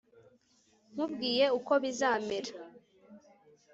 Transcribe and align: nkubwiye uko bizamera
nkubwiye 0.93 1.45
uko 1.59 1.71
bizamera 1.83 2.51